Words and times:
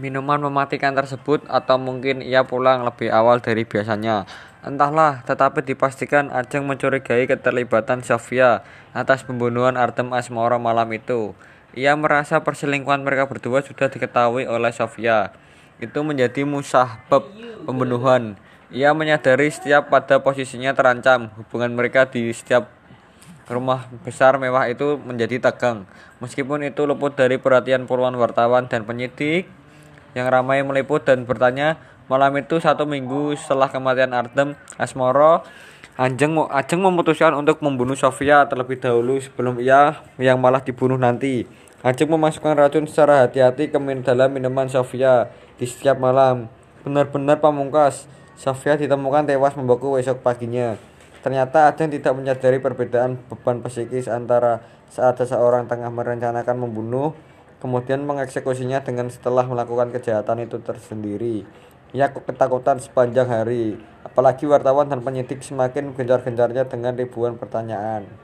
minuman 0.00 0.40
mematikan 0.40 0.96
tersebut 0.96 1.44
atau 1.48 1.76
mungkin 1.76 2.24
ia 2.24 2.46
pulang 2.46 2.86
lebih 2.86 3.12
awal 3.12 3.44
dari 3.44 3.68
biasanya. 3.68 4.24
Entahlah, 4.62 5.26
tetapi 5.26 5.66
dipastikan 5.66 6.30
Ajeng 6.30 6.64
mencurigai 6.64 7.26
keterlibatan 7.26 8.00
Sofia 8.06 8.62
atas 8.94 9.26
pembunuhan 9.26 9.74
Artem 9.74 10.14
Asmoro 10.14 10.56
malam 10.62 10.86
itu. 10.94 11.34
Ia 11.74 11.98
merasa 11.98 12.44
perselingkuhan 12.44 13.02
mereka 13.02 13.26
berdua 13.26 13.64
sudah 13.64 13.90
diketahui 13.90 14.46
oleh 14.46 14.70
Sofia. 14.70 15.34
Itu 15.82 16.06
menjadi 16.06 16.46
musabab 16.46 17.26
pembunuhan. 17.66 18.38
Ia 18.70 18.94
menyadari 18.96 19.50
setiap 19.50 19.90
pada 19.90 20.22
posisinya 20.22 20.72
terancam. 20.72 21.28
Hubungan 21.36 21.74
mereka 21.74 22.06
di 22.06 22.30
setiap 22.30 22.70
rumah 23.50 23.90
besar 24.06 24.38
mewah 24.38 24.70
itu 24.70 24.96
menjadi 25.02 25.42
tegang. 25.42 25.84
Meskipun 26.22 26.62
itu 26.62 26.86
luput 26.86 27.18
dari 27.18 27.36
perhatian 27.36 27.90
puluhan 27.90 28.14
wartawan 28.14 28.70
dan 28.70 28.86
penyidik, 28.86 29.50
yang 30.12 30.28
ramai 30.28 30.60
meliput 30.64 31.04
dan 31.04 31.24
bertanya 31.24 31.80
malam 32.06 32.36
itu 32.36 32.60
satu 32.60 32.84
minggu 32.84 33.36
setelah 33.36 33.72
kematian 33.72 34.12
Artem 34.12 34.58
Asmoro 34.76 35.44
Anjeng, 35.92 36.32
Ajeng 36.48 36.80
memutuskan 36.80 37.36
untuk 37.36 37.60
membunuh 37.60 37.92
Sofia 37.92 38.48
terlebih 38.48 38.80
dahulu 38.80 39.20
sebelum 39.20 39.60
ia 39.60 40.00
yang 40.16 40.40
malah 40.40 40.64
dibunuh 40.64 40.96
nanti. 40.96 41.44
Ajeng 41.84 42.08
memasukkan 42.08 42.56
racun 42.56 42.88
secara 42.88 43.28
hati-hati 43.28 43.68
ke 43.68 43.76
dalam 44.00 44.32
minuman 44.32 44.72
Sofia 44.72 45.28
di 45.60 45.68
setiap 45.68 46.00
malam. 46.00 46.48
Benar-benar 46.80 47.44
pamungkas, 47.44 48.08
Sofia 48.40 48.80
ditemukan 48.80 49.28
tewas 49.28 49.52
membeku 49.52 50.00
besok 50.00 50.24
paginya. 50.24 50.80
Ternyata 51.20 51.68
Ajeng 51.68 51.92
tidak 51.92 52.16
menyadari 52.16 52.56
perbedaan 52.56 53.20
beban 53.28 53.60
psikis 53.60 54.08
antara 54.08 54.64
saat 54.88 55.20
seseorang 55.20 55.68
tengah 55.68 55.92
merencanakan 55.92 56.56
membunuh 56.56 57.12
kemudian 57.62 58.02
mengeksekusinya 58.02 58.82
dengan 58.82 59.06
setelah 59.06 59.46
melakukan 59.46 59.94
kejahatan 59.94 60.42
itu 60.42 60.58
tersendiri. 60.58 61.46
Ia 61.94 62.10
ketakutan 62.10 62.82
sepanjang 62.82 63.30
hari, 63.30 63.78
apalagi 64.02 64.50
wartawan 64.50 64.90
dan 64.90 64.98
penyidik 65.06 65.46
semakin 65.46 65.94
gencar-gencarnya 65.94 66.66
dengan 66.66 66.98
ribuan 66.98 67.38
pertanyaan. 67.38 68.22